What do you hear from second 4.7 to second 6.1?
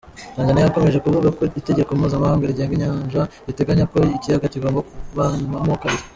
kugabanywamo kabiri.